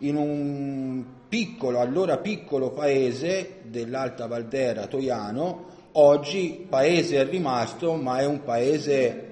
[0.00, 8.26] in un piccolo, allora piccolo paese dell'Alta Valdera Toiano, oggi paese è rimasto, ma è
[8.26, 9.28] un paese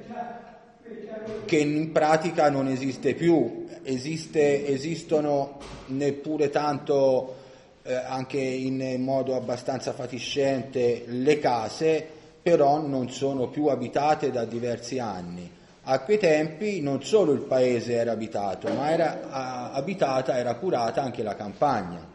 [1.44, 7.34] che in pratica non esiste più, esiste, esistono neppure tanto
[7.82, 12.06] eh, anche in modo abbastanza fatiscente le case,
[12.42, 15.56] però non sono più abitate da diversi anni.
[15.90, 21.22] A quei tempi non solo il paese era abitato, ma era abitata, era curata anche
[21.22, 22.06] la campagna.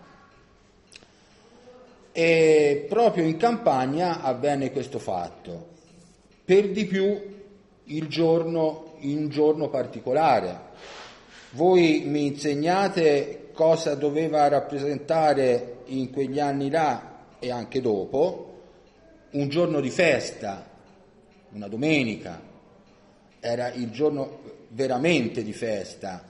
[2.12, 5.70] E proprio in campagna avvenne questo fatto,
[6.46, 7.20] per di più
[7.86, 10.60] il giorno, in un giorno particolare.
[11.54, 18.60] Voi mi insegnate cosa doveva rappresentare in quegli anni là e anche dopo
[19.32, 20.64] un giorno di festa,
[21.54, 22.53] una domenica,
[23.44, 24.40] era il giorno
[24.70, 26.24] veramente di festa,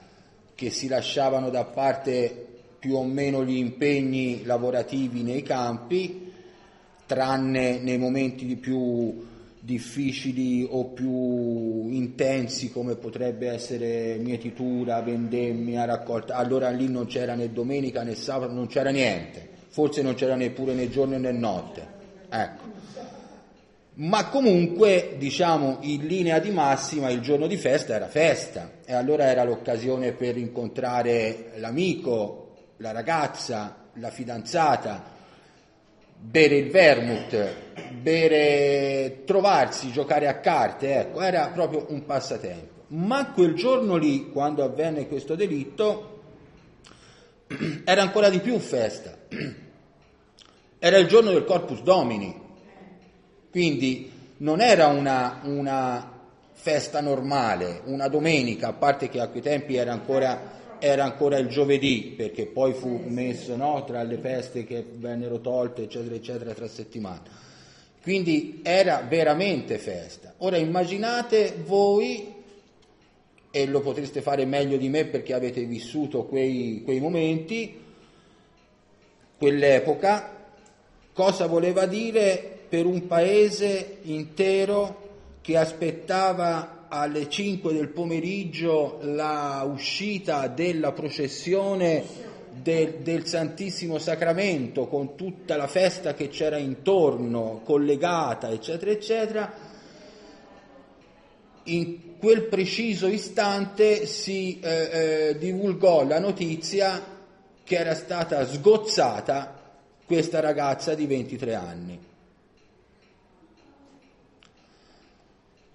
[0.56, 2.48] che si lasciavano da parte
[2.80, 6.32] più o meno gli impegni lavorativi nei campi,
[7.06, 9.26] tranne nei momenti più
[9.60, 17.54] difficili o più intensi come potrebbe essere mietitura, vendemmia, raccolta, allora lì non c'era né
[17.54, 21.88] domenica né sabato, non c'era niente, forse non c'era neppure né giorno né notte.
[22.30, 22.72] Ecco.
[23.96, 29.26] Ma comunque, diciamo, in linea di massima il giorno di festa era festa e allora
[29.26, 35.04] era l'occasione per incontrare l'amico, la ragazza, la fidanzata,
[36.18, 37.56] bere il vermouth,
[37.92, 42.86] bere, trovarsi, giocare a carte, ecco, era proprio un passatempo.
[42.88, 46.22] Ma quel giorno lì, quando avvenne questo delitto,
[47.86, 49.18] era ancora di più festa.
[50.80, 52.43] Era il giorno del Corpus Domini,
[53.54, 56.12] quindi non era una, una
[56.54, 61.48] festa normale, una domenica, a parte che a quei tempi era ancora era ancora il
[61.48, 66.68] giovedì, perché poi fu messo no, tra le feste che vennero tolte, eccetera, eccetera, tra
[66.68, 67.22] settimane.
[68.02, 70.34] Quindi era veramente festa.
[70.40, 72.34] Ora immaginate voi,
[73.50, 77.80] e lo potreste fare meglio di me perché avete vissuto quei, quei momenti,
[79.38, 80.48] quell'epoca,
[81.14, 90.48] cosa voleva dire per un paese intero che aspettava alle 5 del pomeriggio la uscita
[90.48, 92.04] della processione
[92.50, 99.54] del, del, Santissimo Sacramento con tutta la festa che c'era intorno, collegata, eccetera, eccetera,
[101.66, 104.70] in quel preciso istante si eh,
[105.30, 107.04] eh, divulgò la notizia
[107.64, 109.62] che era stata sgozzata
[110.08, 112.12] questa ragazza di 23 anni.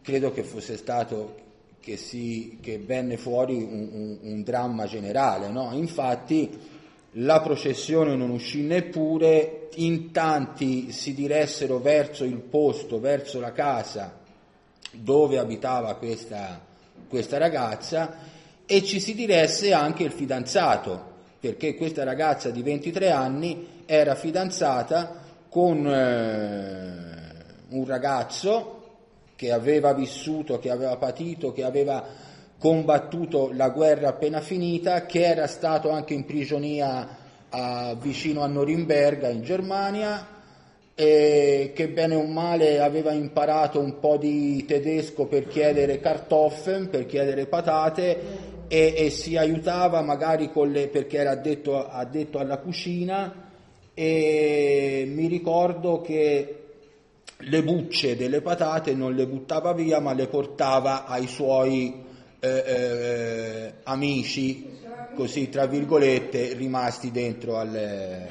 [0.08, 1.34] Credo che fosse stato
[1.80, 5.48] che, si, che venne fuori un, un, un dramma generale.
[5.48, 5.68] No?
[5.74, 6.48] Infatti
[7.12, 14.16] la processione non uscì neppure, in tanti si diressero verso il posto, verso la casa
[14.92, 16.58] dove abitava questa,
[17.06, 18.16] questa ragazza
[18.64, 21.04] e ci si diresse anche il fidanzato,
[21.38, 27.34] perché questa ragazza di 23 anni era fidanzata con eh,
[27.68, 28.77] un ragazzo
[29.38, 32.04] che aveva vissuto, che aveva patito, che aveva
[32.58, 37.08] combattuto la guerra appena finita, che era stato anche in prigionia
[37.48, 40.26] a, vicino a Norimberga in Germania
[40.92, 47.06] e che bene o male aveva imparato un po' di tedesco per chiedere Kartoffeln, per
[47.06, 48.18] chiedere patate
[48.66, 53.50] e, e si aiutava magari le, perché era addetto, addetto alla cucina
[53.94, 56.57] e mi ricordo che
[57.42, 62.04] le bucce delle patate non le buttava via ma le portava ai suoi
[62.40, 64.76] eh, eh, amici,
[65.14, 68.26] così tra virgolette, rimasti dentro al,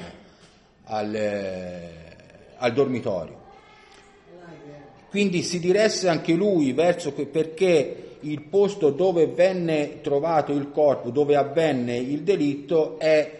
[0.84, 1.18] al,
[2.56, 3.36] al dormitorio.
[5.10, 11.10] Quindi si diresse anche lui verso que- perché il posto dove venne trovato il corpo,
[11.10, 13.36] dove avvenne il delitto, è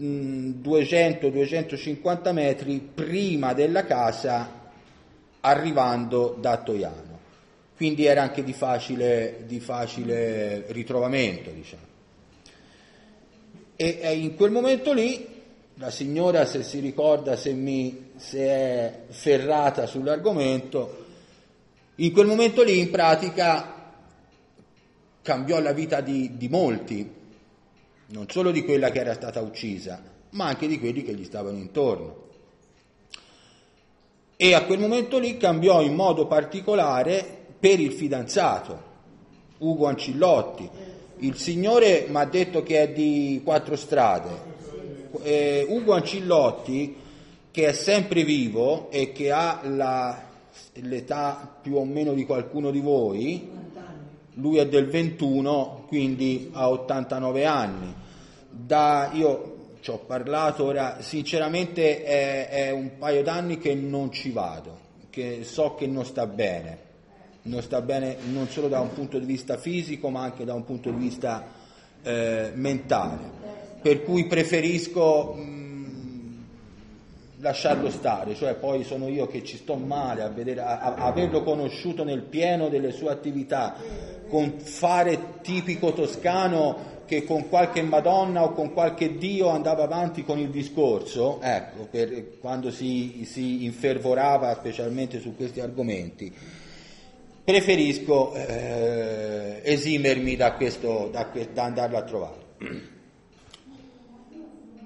[0.00, 4.57] 200-250 metri prima della casa
[5.40, 7.16] arrivando da Toiano.
[7.76, 11.86] Quindi era anche di facile, di facile ritrovamento, diciamo.
[13.76, 15.26] E, e, in quel momento lì
[15.74, 21.06] la signora, se si ricorda, se, mi, se è ferrata sull'argomento,
[21.96, 23.92] in quel momento lì in pratica
[25.22, 27.08] cambiò la vita di, di molti,
[28.06, 31.58] non solo di quella che era stata uccisa, ma anche di quelli che gli stavano
[31.58, 32.27] intorno
[34.40, 37.26] e a quel momento lì cambiò in modo particolare
[37.58, 38.82] per il fidanzato,
[39.58, 40.70] Ugo Ancillotti,
[41.16, 44.30] Il Signore mi ha detto che è di quattro strade.
[45.22, 46.94] Eh, Ugo Ancillotti,
[47.50, 50.22] che è sempre vivo e che ha la,
[50.74, 53.50] l'età più o meno di qualcuno di voi,
[54.34, 57.92] lui è del 21, quindi ha 89 anni.
[58.48, 59.47] Da, io
[59.80, 64.78] ci ho parlato ora, sinceramente è, è un paio d'anni che non ci vado,
[65.10, 66.86] che so che non sta bene
[67.48, 70.64] non sta bene non solo da un punto di vista fisico ma anche da un
[70.64, 71.44] punto di vista
[72.02, 73.36] eh, mentale.
[73.80, 76.44] Per cui preferisco mh,
[77.38, 81.42] lasciarlo stare, cioè poi sono io che ci sto male a, vedere, a, a averlo
[81.42, 83.76] conosciuto nel pieno delle sue attività,
[84.28, 90.38] con fare tipico toscano che con qualche Madonna o con qualche Dio andava avanti con
[90.38, 96.32] il discorso, ecco, per, quando si, si infervorava specialmente su questi argomenti
[97.48, 102.46] preferisco eh, esimermi da, questo, da, da, andarlo a trovare.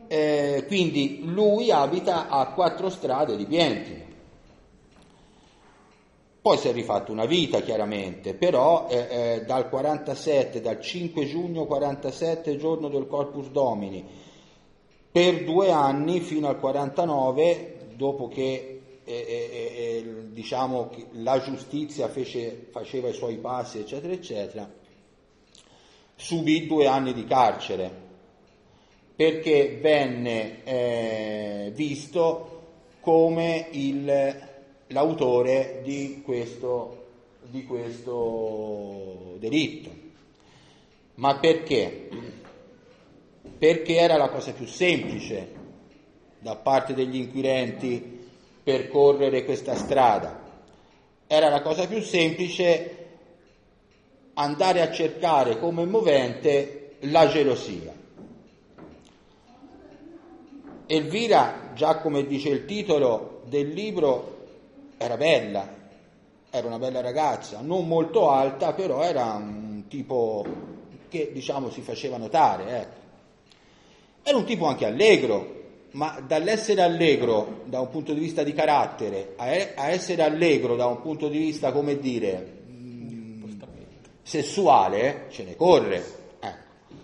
[0.06, 4.04] Eh, quindi lui abita a quattro strade di Pientino.
[6.42, 11.66] Poi si è rifatto una vita chiaramente, però eh, eh dal 47, dal 5 giugno
[11.66, 14.04] 47, giorno del Corpus Domini,
[15.12, 22.08] per due anni fino al 49, dopo che e, e, e, diciamo che la giustizia
[22.08, 24.68] fece, faceva i suoi passi, eccetera, eccetera,
[26.16, 28.10] subì due anni di carcere
[29.14, 32.48] perché venne eh, visto
[33.00, 34.50] come il,
[34.92, 37.06] l'autore di questo,
[37.42, 39.90] di questo delitto.
[41.16, 42.08] Ma perché?
[43.58, 45.60] Perché era la cosa più semplice
[46.38, 48.20] da parte degli inquirenti
[48.62, 50.40] percorrere questa strada.
[51.26, 52.96] Era la cosa più semplice
[54.34, 57.92] andare a cercare come movente la gelosia.
[60.86, 64.31] Elvira, già come dice il titolo del libro,
[65.02, 65.68] era bella,
[66.50, 70.44] era una bella ragazza, non molto alta, però era un tipo
[71.08, 72.80] che diciamo si faceva notare.
[72.80, 73.00] Ecco.
[74.22, 75.60] Era un tipo anche allegro,
[75.92, 81.00] ma dall'essere allegro da un punto di vista di carattere a, essere allegro da un
[81.02, 82.60] punto di vista, come dire,
[84.22, 86.04] sessuale, ce ne corre.
[86.38, 86.94] Ecco.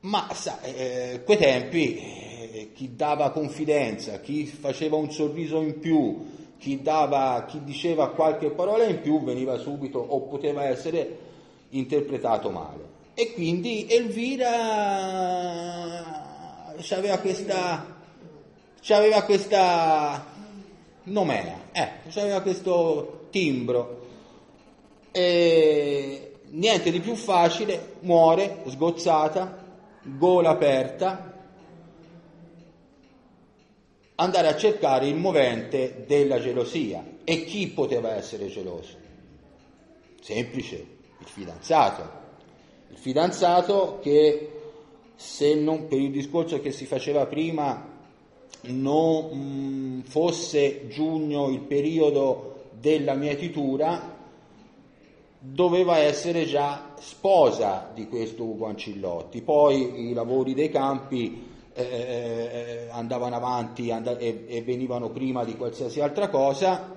[0.00, 6.32] Ma sa, eh, quei tempi eh, chi dava confidenza, chi faceva un sorriso in più,
[6.64, 11.18] chi, dava, chi diceva qualche parola in più veniva subito o poteva essere
[11.68, 12.92] interpretato male.
[13.12, 14.48] E quindi Elvira
[16.90, 17.92] aveva questa
[18.88, 20.24] aveva questa
[21.04, 24.06] nomea, ecco, aveva questo timbro.
[25.12, 29.62] E niente di più facile, muore sgozzata,
[30.02, 31.33] gola aperta,
[34.16, 37.04] andare a cercare il movente della gelosia.
[37.24, 38.96] E chi poteva essere geloso?
[40.20, 40.86] Semplice,
[41.18, 42.22] il fidanzato.
[42.90, 44.50] Il fidanzato che
[45.16, 47.92] se non per il discorso che si faceva prima
[48.62, 54.12] non mh, mm, fosse giugno il periodo della mietitura,
[55.38, 59.42] doveva essere già sposa di questo Ugo Ancillotti.
[59.42, 65.56] Poi i lavori dei campi eh, eh andavano avanti and- e-, e venivano prima di
[65.56, 66.94] qualsiasi altra cosa,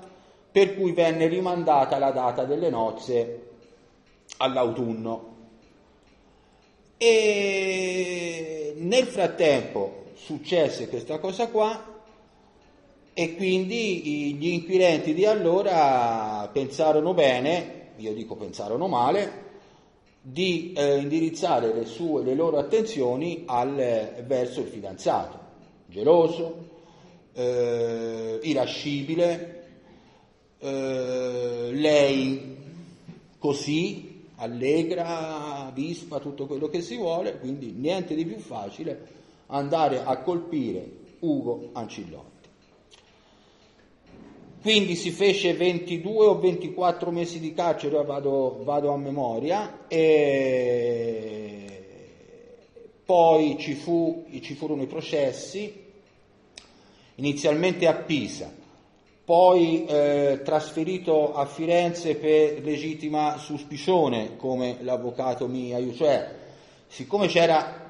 [0.51, 3.47] per cui venne rimandata la data delle nozze
[4.37, 5.35] all'autunno.
[6.97, 11.95] E nel frattempo successe questa cosa qua
[13.13, 19.45] e quindi gli inquirenti di allora pensarono bene, io dico pensarono male,
[20.29, 25.39] di eh, indirizzare le, sue, le loro attenzioni al, verso il fidanzato,
[25.85, 26.65] geloso,
[27.31, 29.67] eh, irascibile,
[30.59, 32.57] eh, lei
[33.39, 39.15] così, allegra, vispa, tutto quello che si vuole, quindi niente di più facile
[39.45, 42.36] andare a colpire Ugo Ancillotti.
[44.67, 51.85] Quindi si fece 22 o 24 mesi di carcere, vado, vado a memoria, e
[53.05, 55.73] poi ci, fu, ci furono i processi,
[57.15, 58.53] inizialmente a Pisa,
[59.23, 66.29] poi eh, trasferito a Firenze per legittima suspicione, come l'avvocato mi aiutò, cioè
[66.87, 67.89] siccome c'era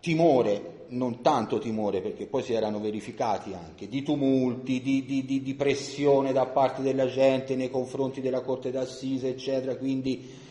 [0.00, 5.42] timore, non tanto timore perché poi si erano verificati anche, di tumulti, di, di, di,
[5.42, 10.48] di pressione da parte della gente nei confronti della Corte d'Assise, eccetera, quindi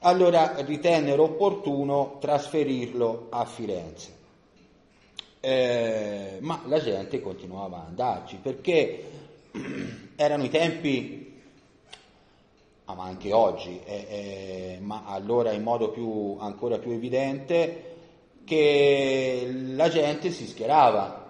[0.00, 4.20] allora ritennero opportuno trasferirlo a Firenze.
[5.40, 9.10] Eh, ma la gente continuava ad andarci perché
[10.14, 11.40] erano i tempi,
[12.84, 17.91] ma anche oggi, eh, eh, ma allora in modo più, ancora più evidente,
[18.44, 21.20] che la gente si schierava.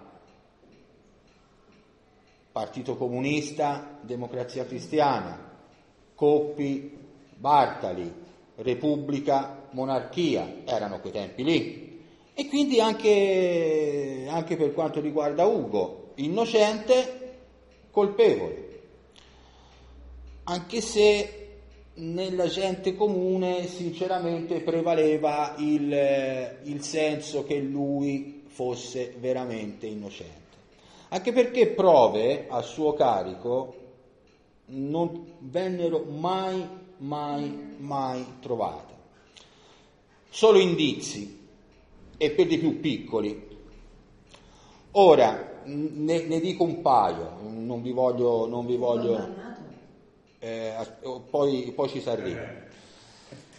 [2.52, 5.50] Partito Comunista, Democrazia Cristiana,
[6.14, 6.98] Coppi,
[7.34, 8.12] Bartali,
[8.56, 12.04] Repubblica, Monarchia, erano quei tempi lì.
[12.34, 17.38] E quindi anche, anche per quanto riguarda Ugo, innocente,
[17.90, 18.70] colpevole.
[20.44, 21.41] Anche se
[21.94, 30.40] nella gente comune sinceramente prevaleva il, il senso che lui fosse veramente innocente.
[31.08, 33.74] Anche perché prove a suo carico
[34.66, 36.66] non vennero mai,
[36.98, 38.90] mai, mai trovate.
[40.30, 41.40] Solo indizi,
[42.16, 43.50] e per di più piccoli.
[44.92, 48.46] Ora, ne, ne dico un paio, non vi voglio...
[48.46, 49.50] Non vi voglio
[50.44, 50.74] eh,
[51.30, 52.40] poi, poi, ci si arriva.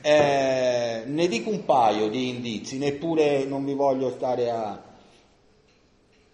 [0.02, 4.84] Eh, ne dico un paio di indizi, neppure non vi voglio stare a...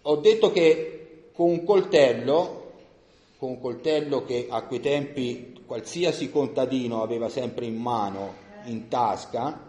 [0.01, 2.71] Ho detto che con un coltello,
[3.37, 9.67] con un coltello che a quei tempi qualsiasi contadino aveva sempre in mano, in tasca,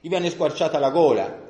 [0.00, 1.42] gli venne squarciata la gola,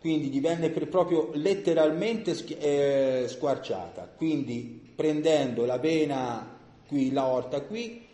[0.00, 8.04] quindi gli venne proprio letteralmente eh, squarciata, quindi prendendo la vena qui, l'aorta qui,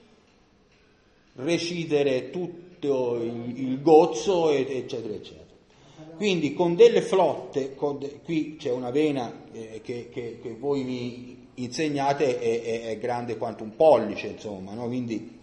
[1.36, 5.40] recidere tutto il, il gozzo, eccetera, eccetera.
[6.16, 10.84] Quindi con delle flotte, con de, qui c'è una vena eh, che, che, che, voi
[10.84, 14.86] mi insegnate, è, è, è, grande quanto un pollice, insomma, no?
[14.86, 15.40] quindi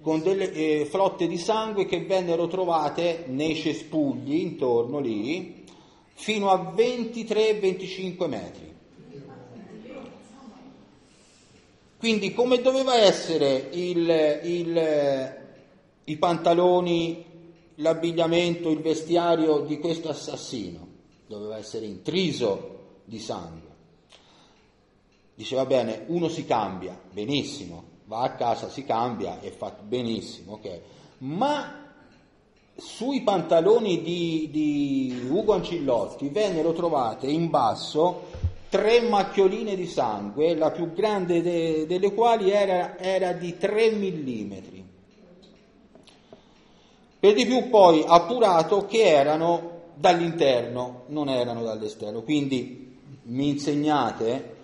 [0.00, 5.64] con delle eh, flotte di sangue che vennero trovate nei cespugli intorno lì,
[6.12, 8.74] fino a 23-25 metri.
[12.06, 14.08] Quindi come doveva essere il,
[14.44, 15.36] il,
[16.04, 17.24] i pantaloni,
[17.74, 20.86] l'abbigliamento, il vestiario di questo assassino?
[21.26, 23.70] Doveva essere intriso di sangue.
[25.34, 30.80] Diceva bene, uno si cambia, benissimo, va a casa, si cambia e fa benissimo, ok.
[31.18, 31.92] Ma
[32.76, 40.70] sui pantaloni di, di Ugo Ancillotti vennero trovate in basso tre macchioline di sangue, la
[40.70, 44.52] più grande de, delle quali era, era di 3 mm.
[47.18, 52.22] Per di più poi appurato che erano dall'interno, non erano dall'esterno.
[52.22, 54.54] Quindi mi insegnate,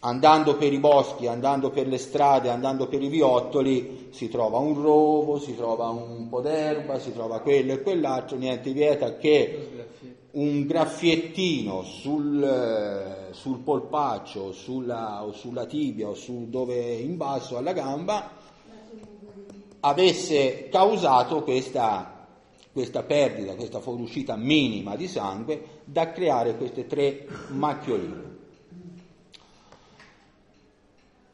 [0.00, 4.80] andando per i boschi, andando per le strade, andando per i viottoli, si trova un
[4.80, 9.87] rovo, si trova un po' d'erba, si trova quello e quell'altro, niente vieta che
[10.30, 17.56] un graffiettino sul, eh, sul polpaccio sulla, o sulla tibia o su dove in basso
[17.56, 18.30] alla gamba
[19.80, 22.26] avesse causato questa,
[22.72, 28.36] questa perdita, questa fuoriuscita minima di sangue da creare queste tre macchioline.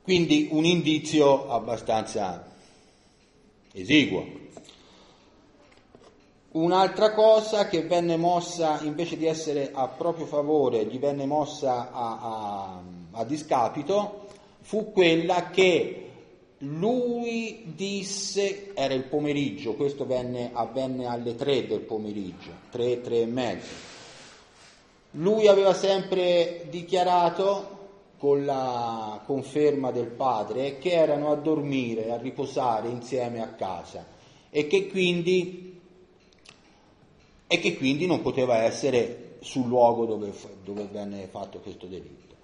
[0.03, 2.53] Quindi un indizio abbastanza
[3.73, 4.44] esiguo.
[6.54, 12.18] Un'altra cosa che venne mossa, invece di essere a proprio favore, gli venne mossa a,
[12.20, 14.26] a, a discapito,
[14.61, 16.11] fu quella che
[16.58, 23.26] lui disse, era il pomeriggio, questo venne, avvenne alle tre del pomeriggio, tre, tre e
[23.26, 23.73] mezzo.
[25.11, 27.73] Lui aveva sempre dichiarato,
[28.16, 34.06] con la conferma del padre, che erano a dormire, a riposare insieme a casa
[34.50, 35.74] e che quindi
[37.47, 40.33] e che quindi non poteva essere sul luogo dove,
[40.65, 42.35] dove venne fatto questo delitto.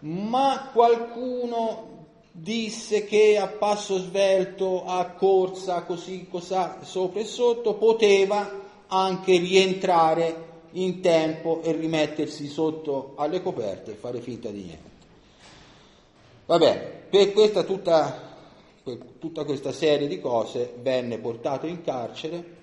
[0.00, 1.96] Ma qualcuno
[2.30, 10.46] disse che a passo svelto, a corsa, così, cosà, sopra e sotto, poteva anche rientrare
[10.72, 14.90] in tempo e rimettersi sotto alle coperte e fare finta di niente.
[16.46, 18.36] Va bene, per questa tutta,
[18.82, 22.56] per tutta questa serie di cose venne portato in carcere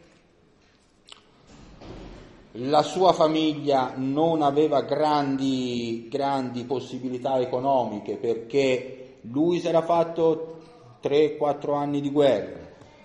[2.57, 10.61] la sua famiglia non aveva grandi, grandi possibilità economiche perché lui si era fatto
[11.03, 12.59] 3-4 anni di guerra,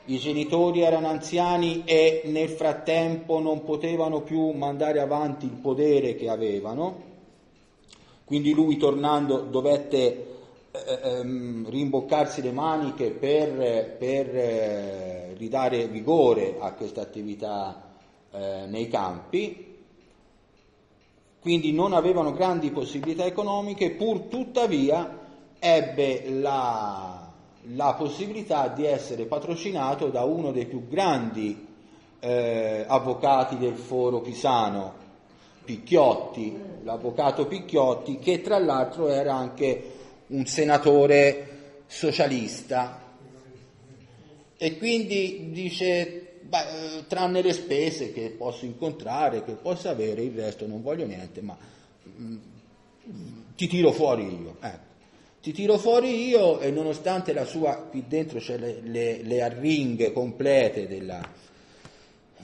[0.04, 6.28] i genitori erano anziani e nel frattempo non potevano più mandare avanti il potere che
[6.28, 7.08] avevano,
[8.24, 10.26] quindi lui tornando dovette
[10.70, 17.89] eh, ehm, rimboccarsi le maniche per, per eh, ridare vigore a questa attività
[18.32, 19.78] eh, nei campi,
[21.40, 25.18] quindi non avevano grandi possibilità economiche, pur tuttavia
[25.58, 27.30] ebbe la,
[27.74, 31.66] la possibilità di essere patrocinato da uno dei più grandi
[32.20, 34.94] eh, avvocati del foro pisano,
[35.64, 39.92] Picchiotti, l'avvocato Picchiotti, che tra l'altro era anche
[40.28, 43.08] un senatore socialista.
[44.56, 46.19] E quindi dice,
[46.50, 51.40] beh, tranne le spese che posso incontrare, che posso avere, il resto non voglio niente,
[51.40, 51.56] ma
[52.02, 52.38] mh, mm,
[53.54, 54.56] ti tiro fuori io.
[54.60, 54.88] Ecco.
[55.40, 60.12] Ti tiro fuori io e nonostante la sua, qui dentro c'è le, le, le arringhe
[60.12, 61.26] complete della,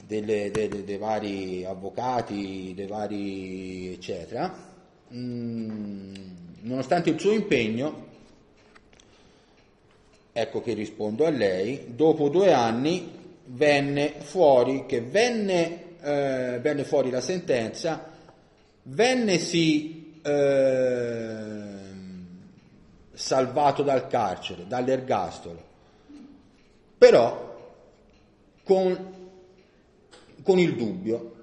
[0.07, 4.51] delle, delle, dei vari avvocati, dei vari eccetera,
[5.09, 6.13] mh, mm,
[6.61, 8.05] nonostante il suo impegno,
[10.31, 13.16] ecco che rispondo a lei, dopo due anni
[13.49, 18.11] venne fuori, che venne, eh, venne fuori la sentenza,
[18.83, 21.65] venne sì eh,
[23.13, 25.63] salvato dal carcere, dall'ergastolo,
[26.97, 27.45] però
[28.63, 29.15] con,
[30.43, 31.35] con il dubbio,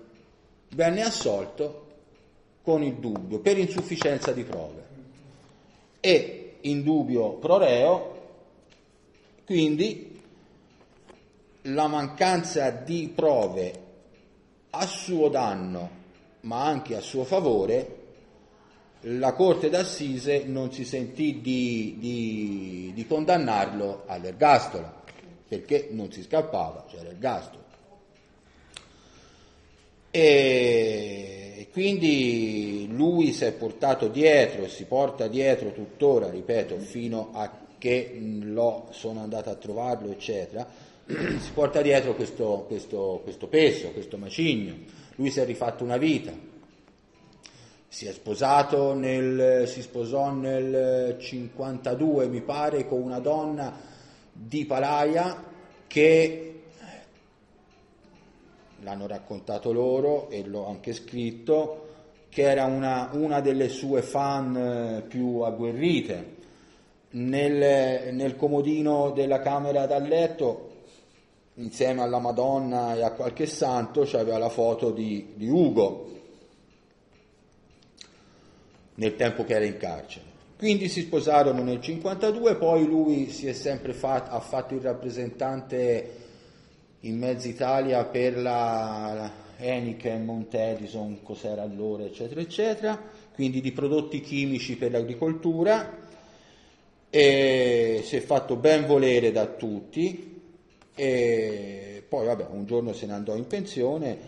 [0.70, 1.82] venne assolto
[2.62, 4.82] con il dubbio per insufficienza di prove.
[6.00, 8.12] E in dubbio pro reo,
[9.46, 10.13] quindi
[11.66, 13.82] la mancanza di prove
[14.70, 16.02] a suo danno
[16.44, 18.02] ma anche a suo favore,
[19.06, 25.02] la Corte d'Assise non si sentì di, di, di condannarlo all'ergastolo,
[25.46, 27.62] perché non si scappava, c'era l'ergastolo.
[30.10, 38.16] E quindi lui si è portato dietro si porta dietro tuttora, ripeto, fino a che
[38.42, 40.66] lo sono andato a trovarlo, eccetera,
[41.38, 44.74] si porta dietro questo, questo, questo peso, questo macigno.
[45.16, 46.32] Lui si è rifatto una vita,
[47.88, 53.78] si è sposato nel, si sposò nel 52, mi pare, con una donna
[54.32, 55.44] di Palaia
[55.86, 56.62] che
[58.80, 61.80] l'hanno raccontato loro e l'ho anche scritto,
[62.30, 66.32] che era una, una delle sue fan eh, più agguerrite.
[67.10, 70.73] Nel, nel comodino della camera da letto,
[71.54, 76.12] insieme alla Madonna e a qualche santo, c'aveva la foto di, di Ugo,
[78.96, 80.32] nel tempo che era in carcere.
[80.56, 86.22] Quindi si sposarono nel 52, poi lui si è sempre fatto, ha fatto il rappresentante
[87.00, 93.00] in mezza Italia per la, la Heineken, Montedison, cos'era allora, eccetera, eccetera,
[93.34, 96.02] quindi di prodotti chimici per l'agricoltura,
[97.10, 100.33] e si è fatto ben volere da tutti
[100.94, 104.18] e poi vabbè, un giorno se ne andò in pensione,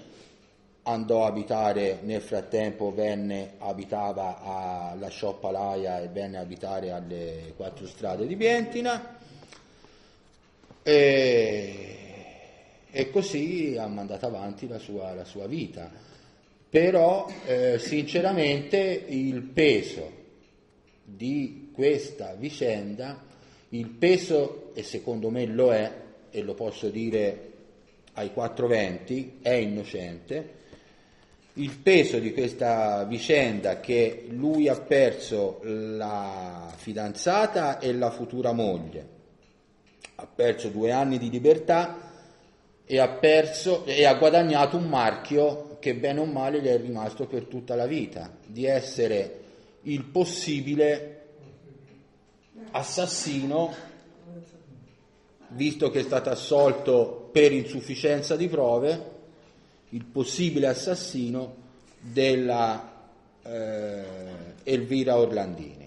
[0.82, 7.86] andò a abitare, nel frattempo venne, abitava alla Sciopalaia e venne a abitare alle quattro
[7.86, 9.18] strade di Bientina.
[10.82, 11.96] E
[12.96, 15.90] e così ha mandato avanti la sua, la sua vita.
[16.70, 20.10] Però eh, sinceramente il peso
[21.04, 23.22] di questa vicenda,
[23.68, 25.92] il peso, e secondo me lo è,
[26.30, 27.52] e lo posso dire
[28.14, 30.54] ai 420, è innocente,
[31.54, 39.08] il peso di questa vicenda che lui ha perso la fidanzata e la futura moglie,
[40.16, 42.06] ha perso due anni di libertà,
[42.88, 47.26] e ha perso e ha guadagnato un marchio che bene o male gli è rimasto
[47.26, 49.40] per tutta la vita, di essere
[49.82, 51.24] il possibile
[52.70, 53.74] assassino,
[55.56, 59.14] visto che è stato assolto per insufficienza di prove,
[59.90, 61.54] il possibile assassino
[61.98, 62.92] della
[63.42, 64.04] eh,
[64.62, 65.85] Elvira Orlandini.